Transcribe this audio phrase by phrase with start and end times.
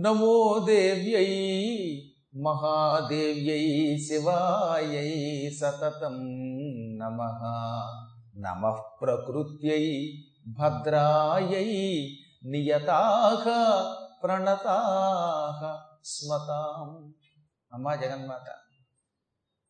[0.00, 1.26] నమో దేవ్యై
[2.42, 6.16] మహాదేవ్యై శివాయై సతతం
[6.98, 7.22] నమ.
[8.38, 10.12] నమ ప్రకృత్యై
[10.48, 12.10] భద్రాయై
[12.44, 13.44] నియతాహ
[14.24, 17.12] ప్రణతాహ స్మతాం.
[17.72, 18.54] అమ్మా జగన్మాత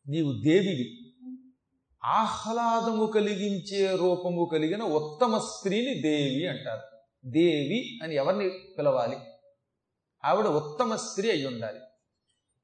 [0.09, 0.97] నీవు దేవివి.
[2.05, 6.83] ఆహ్లాదము కలిగించే రూపము కలిగిన ఉత్తమ స్త్రీని దేవి అంటారు.
[7.27, 9.17] దేవి అని ఎవరిని పిలవాలి?
[10.25, 11.79] ఆవిడ ఉత్తమ స్త్రీ అయి ఉండాలి.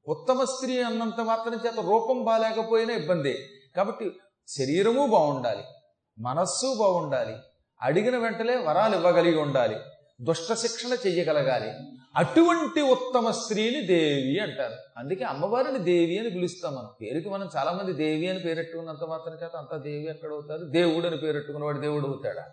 [0.09, 3.38] ఉత్తమ స్త్రీ అన్నంత మాత్రం చేత రూపం బాగాలేకపోయినా ఇబ్బందే.
[3.77, 4.12] కాబట్టి
[4.48, 5.62] శరీరము బాగుండాలి.
[6.19, 7.37] మనస్సు బాగుండాలి.
[7.82, 9.77] అడిగిన వెంటనే వరాలు ఇవ్వగలిగి ఉండాలి.
[10.20, 11.73] దుష్ట శిక్షణ చెయ్యగలగాలి.
[12.16, 14.74] అటువంటి ఉత్తమ స్త్రీని దేవి అంటారు.
[14.96, 16.88] అందుకే అమ్మవారిని దేవి అని పిలుస్తాం మనం.
[17.02, 21.16] పేరుకి మనం చాలా మంది దేవి అని పేరెట్టుకున్నంత మాత్రం చేత అంత దేవి ఎక్కడ అవుతారు దేవుడు అని
[21.16, 22.45] పేరెట్టుకున్నవాడు దేవుడు అవుతాడా?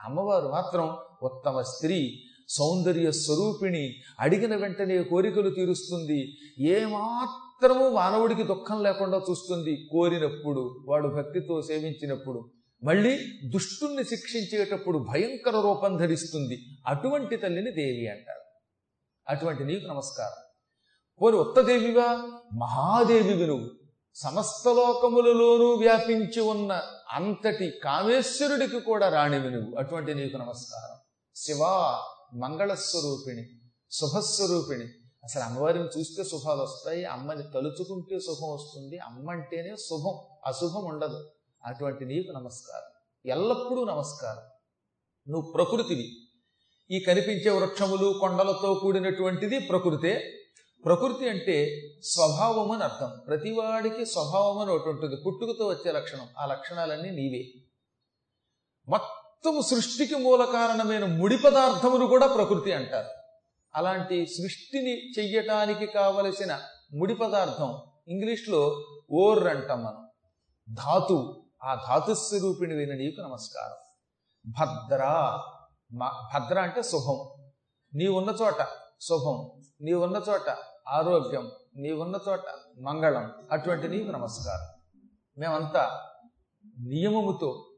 [0.00, 2.24] అమ్మవారు మాత్రం ఉత్తమ స్త్రీ.
[2.48, 6.38] సౌందర్య స్వరూపిణి అడిగిన వెంటనే కోరికలు తీరుస్తుంది.
[6.58, 9.88] ఏమాత్రము మానవుడికి దుఃఖం లేకుండా చూస్తుంది.
[9.92, 12.50] కోరినప్పుడు వాడు భక్తితో సేవించినప్పుడు
[12.84, 16.62] మళ్ళీ దుష్టుణ్ణి శిక్షించేటప్పుడు భయంకర రూపం ధరిస్తుంది.
[16.86, 18.40] అటువంటి తల్లిని దేవి అంటారు.
[19.28, 20.42] అటువంటి నీకు నమస్కారం.
[21.22, 23.70] పోని ఉత్తదేవివా మహాదేవివి నువ్వు.
[24.14, 26.82] సమస్త లోకములలోనూ వ్యాపించి ఉన్న
[27.12, 29.76] అంతటి కామేశ్వరుడికి కూడా రాణివి నువ్వు.
[29.78, 30.96] అటువంటి నీకు నమస్కారం.
[31.34, 32.02] శివా
[32.34, 33.48] మంగళస్వరూపిణి
[33.90, 34.84] శుభస్వరూపిణి.
[35.24, 41.30] అసలు అమ్మవారిని చూస్తే శుభాలు వస్తాయి అమ్మని తలుచుకుంటే శుభం వస్తుంది అమ్మ అంటేనే శుభం అశుభం ఉండదు.
[41.64, 42.90] అటువంటి నీకు నమస్కారం.
[43.26, 44.42] ఎల్లప్పుడూ నమస్కారం.
[45.28, 46.16] నువ్వు ప్రకృతివి.
[46.90, 50.32] ఈ కనిపించే వృక్షములు కొండలతో కూడినటువంటిది ప్రకృతే.
[50.84, 53.20] ప్రకృతి అంటే స్వభావం అని అర్థం.
[53.26, 55.16] ప్రతివాడికి స్వభావం అని ఒకటి ఉంటుంది.
[55.16, 56.28] పుట్టుకతో వచ్చే లక్షణం.
[56.38, 57.66] ఆ లక్షణాలన్నీ నీవే.
[58.88, 59.25] మొత్తం
[59.60, 63.08] సృష్టికి మూల కారణమైన ముడి పదార్థమును కూడా ప్రకృతి అంటారు.
[63.74, 66.60] అలాంటి సృష్టిని చెయ్యటానికి కావలసిన
[66.94, 70.08] ముడి పదార్థం ఇంగ్లీష్లో ఓర్ అంటాం మనం.
[70.74, 71.42] ధాతు.
[71.64, 73.76] ఆ ధాతుస్వరూపిణి విన నీకు నమస్కారం.
[74.60, 75.04] భద్ర.
[76.34, 77.50] భద్ర అంటే శుభం.
[77.94, 78.66] నీ ఉన్న చోట
[79.00, 79.62] శుభం.
[79.80, 80.56] నీ ఉన్న చోట
[80.88, 81.50] ఆరోగ్యం.
[81.76, 82.40] నీ ఉన్న చోట
[82.80, 83.32] మంగళం.
[83.52, 85.00] అటువంటి నీకు నమస్కారం.
[85.38, 86.10] మేమంతా
[86.78, 87.70] నియమముతో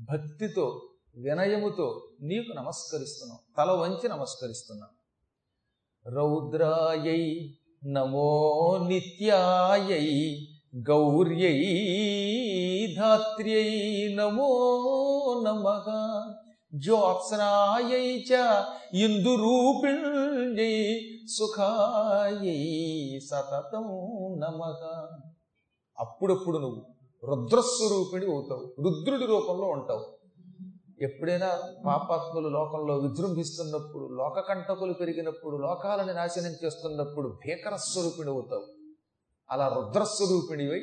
[0.00, 3.38] భక్తితో వినయముతో నీకు నమస్కరిస్తున్నాం.
[3.58, 4.88] తల వంచి నమస్కరిస్తున్నాం.
[6.14, 7.54] రౌద్రాయై
[7.86, 10.38] నమో నిత్యాయై
[10.76, 11.64] గౌర్యై
[12.98, 15.64] ధాత్ర్యై నమో నమ.
[16.74, 21.00] జ్యోత్స్నాయై చ ఇందురూపిణ్యై
[21.38, 23.86] సుఖాయై సతతం
[24.38, 24.74] నమ.
[25.98, 26.86] అప్పుడప్పుడు నువ్వు
[27.24, 30.15] రుద్రస్వరూపిణి అవుతావు రుద్రుడి రూపంలో ఉంటావు.
[31.02, 38.66] ఎప్పుడైనా పాపాత్ములు లోకంలో విజృంభిస్తున్నప్పుడు లోకకంటకులు పెరిగినప్పుడు లోకాలని నాశనం చేస్తున్నప్పుడు భీకర స్వరూపిణి అవుతావు.
[39.50, 40.80] అలా రుద్రస్వరూపిణివై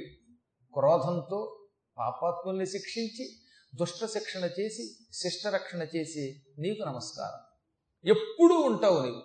[0.73, 1.59] క్రోధంతో
[1.97, 3.29] పాపాత్ముల్ని శిక్షించి
[3.75, 7.39] దుష్ట శిక్షణ చేసి శిష్ట రక్షణ చేసి నీకు నమస్కారం.
[8.09, 9.21] ఎప్పుడూ ఉంటావు నీవు.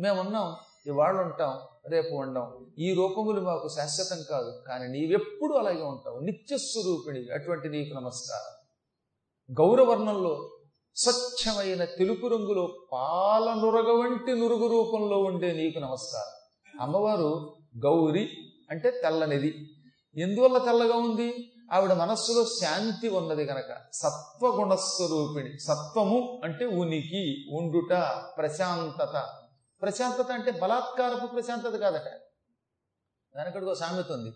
[0.00, 0.56] మేమున్నాం
[0.86, 2.66] ఇవాళ ఉంటాం రేపు ఉండం.
[2.78, 6.18] ఈ రూపములు మాకు శాశ్వతం కాదు కానీ నీవెప్పుడు అలాగే ఉంటావు.
[6.18, 8.57] నిత్యస్వరూపిణి అటువంటి నీకు నమస్కారం.
[9.52, 10.50] గౌరవర్ణంలో
[10.96, 16.80] స్వచ్ఛమైన తెలుపు రంగులో పాల నురగ వంటి నురుగు రూపంలో ఉండే నీకు నమస్కారం.
[16.80, 18.28] అమ్మవారు గౌరి
[18.70, 19.70] అంటే తెల్లనిది.
[20.16, 21.52] ఎందువల్ల తెల్లగా ఉంది?
[21.72, 23.76] ఆవిడ మనస్సులో శాంతి ఉన్నది గనక.
[23.92, 25.60] సత్వగుణస్వరూపిణి.
[25.60, 29.28] సత్వము అంటే ఉనికి ఉండుట ప్రశాంతత.
[29.82, 32.20] ప్రశాంతత అంటే బలాత్కారపు ప్రశాంతత కాదట.
[33.36, 34.32] దానికడికి ఒక సామెత ఉంది.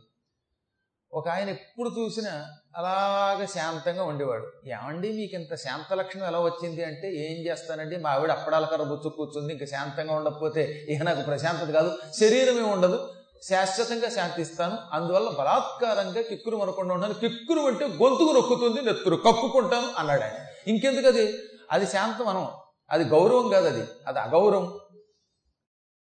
[1.14, 2.46] ఒక ఆయన ఎప్పుడు చూసినా
[2.76, 4.46] అలాగ శాంతంగా ఉండేవాడు.
[4.66, 6.84] ఏమండి మీకు ఇంత శాంత లక్షణం ఎలా వచ్చింది?
[6.84, 7.96] అంటే ఏం చేస్తానండి?
[7.96, 13.14] మా ఆవిడ అప్పడాల కర్ర బుచ్చు కూర్చుంది ఇంకా శాంతంగా ఉండకపోతే ఇక నాకు ప్రశాంతత కాదు శరీరమే ఉండదు.
[13.48, 14.78] శాశ్వతంగా శాంతిస్తాను.
[14.92, 20.46] అందువల్ల బలాత్కారంగా కిక్కురు మనకుండా ఉన్నాను కిక్కురు అంటే గొంతుకు నొక్కుతుంది నెత్తురు కప్పుకుంటాను అన్నాడు ఆయన.
[20.66, 21.34] ఇంకెందుకు అది?
[21.70, 22.48] అది శాంతం మనం.
[22.90, 23.84] అది గౌరవం కాదు అది.
[24.06, 24.78] అది అగౌరవం.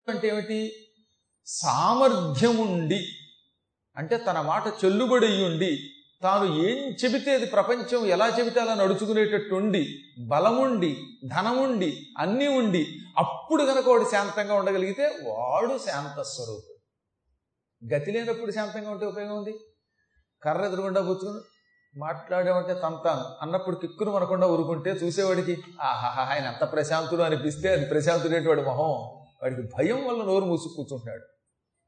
[0.10, 0.72] అంటే ఏమిటి?
[1.48, 3.08] సామర్థ్యం ఉండి
[3.98, 5.78] అంటే తన మాట చెల్లుబడి ఉండి
[6.24, 10.98] తాను ఏం చెబితే అది ప్రపంచం ఎలా చెబితే అలా నడుచుకునేటట్టు ఉండి బలముండి
[11.28, 12.88] ధనముండి అన్నీ ఉండి
[13.18, 16.74] అప్పుడు కనుక వాడు శాంతంగా ఉండగలిగితే వాడు శాంత స్వరూపుడు.
[17.94, 19.60] గతి లేనప్పుడు శాంతంగా ఉంటే ఉపయోగం ఉంది?
[20.44, 21.40] కర్ర ఎదురుగుండా పుచ్చుకుని
[22.00, 23.24] మాట్లాడేమంటే తంతాను.
[23.42, 28.92] అన్నప్పుడు కిక్కును మనకుండా ఊరుకుంటే చూసేవాడికి ఆహాహా ఆయన ఎంత ప్రశాంతుడు అనిపిస్తే అది ప్రశాంతుడేటి మొహం.
[29.42, 31.33] వాడికి భయం వల్ల నోరు మూసుకు కూర్చుంటాడు.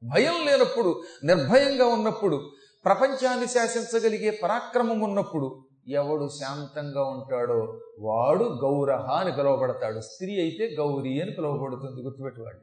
[0.03, 2.51] భయం లేనప్పుడు నిర్భయంగా ఉన్నప్పుడు
[2.85, 9.99] ప్రపంచాన్ని శాసించగలిగే పరాక్రమం ఉన్నప్పుడు ఎవడు శాంతంగా ఉంటాడో వాడు గౌరహ అని పిలువబడతాడు.
[9.99, 12.59] స్త్రీ అయితే గౌరీ అని పిలువబడుతుంది గుర్తుపెట్టువాడు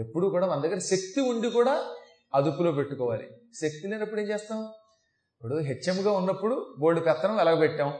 [0.00, 1.84] ఎప్పుడు కూడా మన దగ్గర శక్తి ఉండి కూడా
[2.34, 3.28] అదుపులో పెట్టుకోవాలి.
[3.54, 4.62] శక్తి లేనప్పుడు ఏం చేస్తాం?
[5.36, 7.92] ఇప్పుడు హెచ్ఎంగా ఉన్నప్పుడు బోర్డు పెత్తనం వెలగబెట్టాం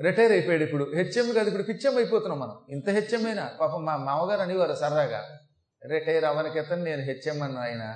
[0.00, 0.84] రిటైర్ అయిపోయాడు ఇప్పుడు.
[0.84, 2.54] హెచ్ఎం కాదు ఇప్పుడు పిచ్చెం అయిపోతున్నాం మనం.
[2.68, 3.50] ఇంత హెచ్ఎం అయినా.
[3.60, 5.24] పాపం మా మామగారు అనేవారు సరదాగా.
[5.90, 7.94] రిటైర్ అవ్వనికెత్తని నేను హెచ్ఎం అని ఆయన.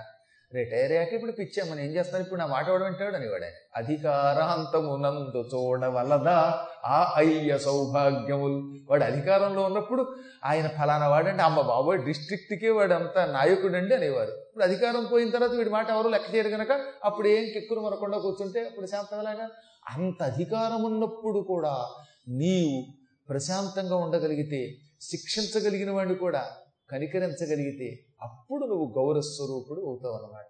[0.55, 6.67] రిటైర్ అయ్యాక ఇప్పుడు పిచ్చామని ఏం చేస్తాను ఇప్పుడు నా మాట వాడు వింటాడు అనేవాడు ఆయన అధికారాంతమునందు చూడవలదా?
[6.85, 8.85] ఆ అయ్య సౌభాగ్యములు.
[8.91, 14.31] వాడు అధికారంలో ఉన్నప్పుడు ఆయన ఫలానా వాడంటే అమ్మ బాబోయ్ డిస్ట్రిక్ట్కే వాడు అంత నాయకుడండి అనేవారు.
[14.31, 16.71] ఇప్పుడు అధికారం పోయిన తర్వాత వీడి మాట ఎవరు లెక్క చేయరు కనుక
[17.05, 19.49] అప్పుడు ఏం కిక్కురు మరకుండా కూర్చుంటే అప్పుడు శాంతమలాగా?
[19.89, 21.87] అంత అధికారం ఉన్నప్పుడు కూడా
[22.29, 22.93] నీవు
[23.29, 26.51] ప్రశాంతంగా ఉండగలిగితే శిక్షించగలిగిన వాడిని కూడా
[26.91, 30.45] కనికరించగలిగితే అప్పుడు నువ్వు గౌరవస్వరూపుడు అవుతావు అన్నమాట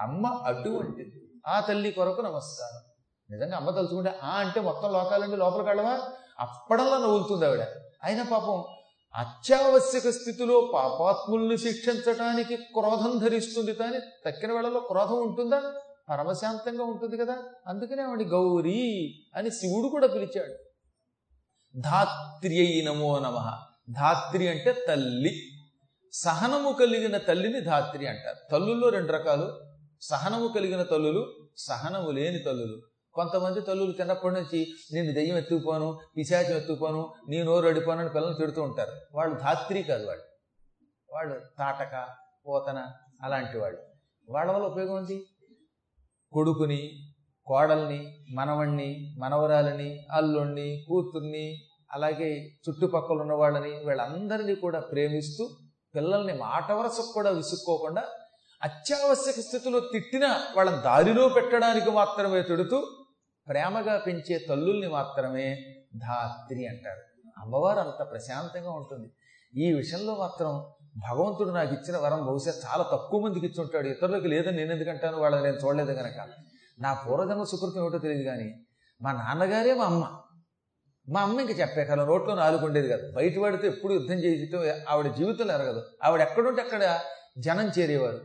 [0.00, 1.12] అమ్మ అటువంటిది
[1.46, 2.90] ఆ తల్లి కొరకు నమస్కారం.
[3.30, 6.08] నిజంగా అమ్మ తలుచుకుంటే ఆ అంటే మొత్తం లోకాలండి లోపల వెళ్ళవా?
[6.40, 7.60] అప్పడంలా నవ్వులుతుంది ఆవిడ.
[8.04, 8.64] అయినా పాపం
[9.14, 15.62] అత్యావశ్యక స్థితిలో పాపాత్ముల్ని శిక్షించటానికి క్రోధం ధరిస్తుంది కానీ తక్కిన వేళలో క్రోధం ఉంటుందా?
[16.08, 17.38] పరమశాంతంగా ఉంటుంది కదా.
[17.66, 20.52] అందుకనే ఆవిడ గౌరీ అని శివుడు కూడా పిలిచాడు.
[21.80, 23.58] ధాత్రి నమో నమ.
[23.90, 25.49] ధాత్రి అంటే తల్లి.
[26.12, 28.50] సహనము కలిగిన తల్లిని ధాత్రి అంటారు.
[28.52, 29.60] తల్లుల్లో రెండు రకాలు.
[30.00, 32.80] సహనము కలిగిన తల్లులు సహనము లేని తల్లులు.
[33.14, 38.62] కొంతమంది తల్లులు చిన్నప్పటి నుంచి నేను దెయ్యం ఎత్తుకుపోను పిశాచం ఎత్తుకుపోను నీ నోరు అడిపోను అని పిల్లలు తిడుతూ
[38.62, 38.92] ఉంటారు.
[39.12, 40.24] వాళ్ళు ధాత్రి కాదు వాళ్ళు.
[41.12, 42.08] వాళ్ళు తాటక
[42.46, 42.86] పోతన
[43.22, 43.78] అలాంటి వాళ్ళు.
[44.30, 45.26] వాళ్ళ వల్ల ఉపయోగం ఉంది
[46.32, 46.90] కొడుకుని
[47.46, 55.50] కోడల్ని మనవణ్ణి మనవరాలని అల్లుణ్ణి కూతుర్ని అలాగే చుట్టుపక్కల ఉన్న వాళ్ళని వీళ్ళందరినీ కూడా ప్రేమిస్తూ
[55.94, 58.02] పిల్లల్ని మాట వరసకు కూడా విసుక్కోకుండా
[58.62, 62.78] అత్యావశ్యక స్థితిలో తిట్టినా వాళ్ళని దారిలో పెట్టడానికి మాత్రమే తిడుతూ
[63.46, 65.46] ప్రేమగా పెంచే తల్లుల్ని మాత్రమే
[65.96, 67.02] ధాత్రి అంటారు.
[67.38, 69.08] అమ్మవారు అంత ప్రశాంతంగా ఉంటుంది.
[69.54, 70.50] ఈ విషయంలో మాత్రం
[70.96, 73.88] భగవంతుడు నాకు ఇచ్చిన వరం బహుశా చాలా తక్కువ మందికి ఇచ్చి ఉంటాడు.
[73.88, 76.28] ఇతరులకు లేదని నేను ఎందుకంటాను వాళ్ళని నేను చూడలేదు కనుక
[76.78, 78.48] నా పూర్వజన్మ సుకృతం ఏమిటో తెలియదు కానీ
[79.02, 80.04] మా నాన్నగారే మా అమ్మ.
[81.10, 83.12] మా అమ్మ ఇంక చెప్పే కాలం నోట్లో నాలుగు ఉండేది కాదు.
[83.12, 85.82] బయట పడితే ఎప్పుడు యుద్ధం చేయటం ఆవిడ జీవితంలో ఎరగదు.
[86.04, 87.00] ఆవిడ ఎక్కడుంటే అక్కడ
[87.38, 88.20] జనం చేరేవారు.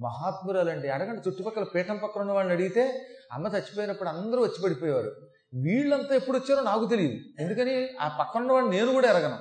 [0.00, 5.12] మహాత్మురాలండి అడగండి చుట్టుపక్కల పీఠం పక్కన ఉన్న వాళ్ళని అడిగితే అమ్మ చచ్చిపోయినప్పుడు అందరూ వచ్చి పడిపోయేవారు.
[5.54, 7.42] వీళ్ళంతా ఎప్పుడు వచ్చారో నాకు తెలియదు.
[7.42, 7.88] ఎందుకని?
[8.00, 9.38] ఆ పక్కన ఉన్న వాళ్ళు నేను కూడా ఎరగను.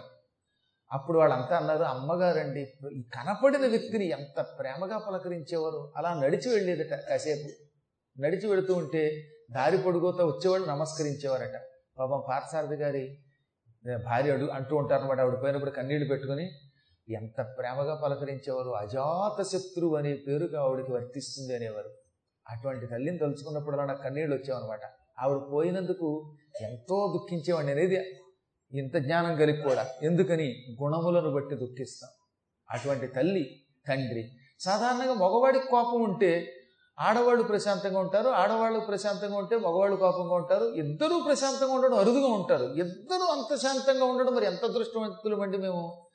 [0.91, 5.93] అప్పుడు వాళ్ళంతా అన్నారు అమ్మగారండి ఈ కనపడిన వ్యక్తిని ఎంత ప్రేమగా పలకరించేవారు?
[5.97, 7.65] అలా నడిచి వెళ్ళేదట కాసేపు.
[8.21, 11.61] నడిచి వెళుతూ ఉంటే దారి పొడుగుతో వచ్చేవాళ్ళు నమస్కరించేవారట.
[11.99, 13.17] పాపం పార్థసారథి గారి
[14.05, 16.51] భార్య అడుగు అంటూ ఉంటారు అనమాట ఆవిడ పోయినప్పుడు కన్నీళ్ళు పెట్టుకుని
[17.09, 18.69] ఎంత ప్రేమగా పలకరించేవారు.
[18.69, 21.89] అజాత శత్రువు అనే పేరుగా ఆవిడకి వర్తిస్తుంది అనేవారు.
[22.49, 24.79] అటువంటి తల్లిని తలుచుకున్నప్పుడు అలా నాకు కన్నీళ్ళు వచ్చావన్నమాట.
[25.19, 28.19] ఆవిడ పోయినందుకు ఎంతో దుఃఖించేవాడిని అనేది
[28.73, 29.87] ఇంత జ్ఞానం కలిగి కూడా.
[30.03, 30.77] ఎందుకని?
[30.83, 32.09] గుణములను బట్టి దుఃఖిస్తాం.
[32.71, 36.58] అటువంటి తల్లి తండ్రి సాధారణంగా మగవాడికి కోపం ఉంటే
[36.99, 42.63] ఆడవాళ్ళు ప్రశాంతంగా ఉంటారు ఆడవాళ్ళు ప్రశాంతంగా ఉంటే మగవాళ్ళు కోపంగా ఉంటారు ఇద్దరూ ప్రశాంతంగా ఉండడం అరుదుగా ఉంటారు.
[42.63, 46.05] ఇద్దరూ అంత శాంతంగా ఉండడం మరి ఎంత దృష్టవంతులమండి మేము?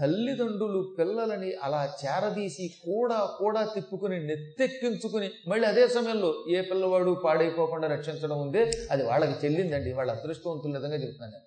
[0.00, 8.40] తల్లిదండ్రులు పిల్లలని అలా చేరదీసి కూడా కూడా తిప్పుకుని నెత్తెక్కించుకుని మళ్ళీ అదే సమయంలో ఏ పిల్లవాడు పాడైపోకుండా రక్షించడం
[8.40, 9.92] ఉందే అది వాళ్ళకి చెల్లిందండి.
[9.92, 11.44] వాళ్ళ అదృష్టవంతులు విధంగా చెప్తున్నాను నేను.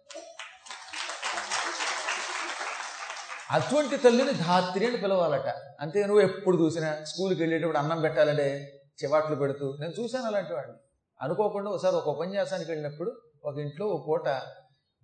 [3.51, 5.47] అటువంటి తల్లిని ధాత్రి అని పిలవాలట.
[5.81, 10.73] అంతే నువ్వు ఎప్పుడు చూసినా స్కూల్కి వెళ్ళేటప్పుడు అన్నం పెట్టాలంటే చివాట్లు పెడుతూ నేను చూశాను అలాంటి వాడిని.
[11.21, 14.41] అనుకోకుండా ఒకసారి ఒక ఉపన్యాసానికి వెళ్ళినప్పుడు ఒక ఇంట్లో ఒక పూట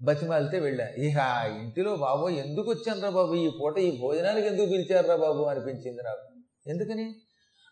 [0.01, 0.89] బతిమాలితే వెళ్ళా.
[0.89, 3.33] ఇక ఆ ఇంటిలో బాబు ఎందుకు వచ్చాను బాబు?
[3.33, 5.43] ఈ పూట ఈ భోజనానికి ఎందుకు పిలిచారురా బాబు?
[5.43, 6.41] అనిపించింది నాకు.
[6.69, 7.15] ఎందుకని?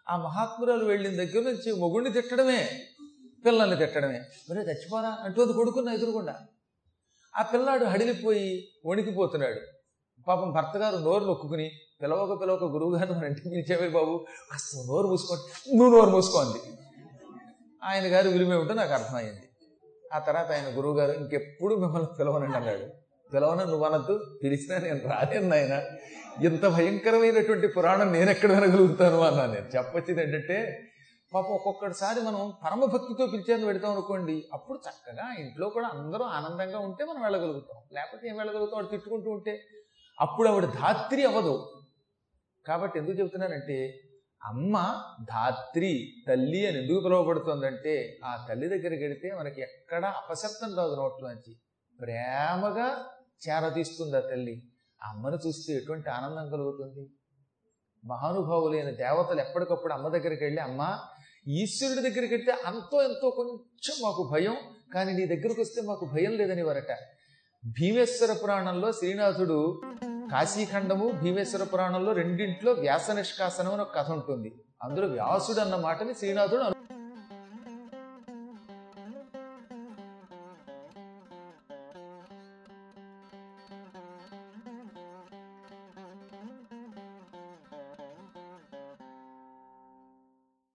[0.10, 2.70] ఆ మహాత్మురాలు వెళ్ళిన దగ్గర నుంచి మొగుడిని తిట్టడమే
[3.46, 4.22] పిల్లల్ని తిట్టడమే.
[4.50, 6.36] మరి చచ్చిపోరా అంటూ కొడుకున్న ఎదురుకుండా.
[7.38, 9.60] ఆ పిల్లాడు హడిలిపోయి వణికిపోతున్నాడు.
[10.28, 11.72] పాపం భర్త గారు నోరు నొక్కుని
[12.02, 16.60] పిలవక పిలవక గురువు గారు మన ఇంటికి పిలిచేవే బాబు అసలు నోరు మూసుకోండి నువ్వు నోరు మూసుకోండి
[17.84, 19.50] ఆయన గారు విలువేమిటో నాకు అర్థమైంది.
[20.14, 22.86] ఆ తర్వాత ఆయన గురువు గారు ఇంకెప్పుడు మిమ్మల్ని పిలవనండి అన్నాడు.
[23.34, 23.64] పిలవన?
[23.64, 25.82] నువ్వు అనద్దు పిలిచినా నేను రాలేను ఆయన
[26.44, 29.78] ఇంత భయంకరమైనటువంటి పురాణం నేను ఎక్కడ వినగలుగుతాను అన్నా నేను.
[29.78, 30.82] చెప్పొచ్చింది ఏంటంటే
[31.34, 37.22] పాపం ఒక్కొక్కసారి మనం పరమభక్తితో పిలిచేందుకు పెడతాం అనుకోండి అప్పుడు చక్కగా ఇంట్లో కూడా అందరూ ఆనందంగా ఉంటే మనం
[37.22, 37.82] వెళ్ళగలుగుతాం.
[37.94, 38.76] లేకపోతే ఏం వెళ్ళగలుగుతాం?
[38.76, 39.60] వాడు తిట్టుకుంటూ ఉంటే
[40.22, 41.75] అప్పుడు ఆవిడ ధాత్రి అవ్వదు.
[42.68, 44.00] కాబట్టి ఎందుకు చెబుతున్నానంటే
[44.46, 51.56] అమ్మ ధాత్రి తల్లి అని ఎందుకు పిలువబడుతుందంటే ఆ తల్లి దగ్గరికి వెడితే మనకి ఎక్కడ అపశబ్దం రాదు నోట్లోంచి.
[52.02, 53.06] ప్రేమగా
[53.48, 54.62] చేరదీస్తుంది ఆ తల్లి.
[55.04, 57.10] ఆ అమ్మను చూస్తే ఎటువంటి ఆనందం కలుగుతుంది?
[58.06, 61.00] మహానుభావులైన దేవతలు ఎప్పటికప్పుడు అమ్మ దగ్గరికి వెళ్ళి అమ్మ
[61.48, 64.58] ఈశ్వరుడి దగ్గరికి వెళ్తే అంతో ఎంతో కొంచెం మాకు భయం
[64.94, 66.92] కానీ నీ దగ్గరకు వస్తే మాకు భయం లేదని వరట.
[67.66, 69.82] భీమేశ్వర పురాణంలో శ్రీనాథుడు
[70.32, 74.52] కాశీఖండము భీమేశ్వర పురాణంలో రెండింట్లో వ్యాస నిష్కాసనం అని ఒక కథ ఉంటుంది.
[74.84, 76.76] అందులో వ్యాసుడు అన్న మాటని శ్రీనాథుడు అను